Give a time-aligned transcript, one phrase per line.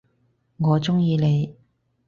[0.57, 1.55] 我中意你！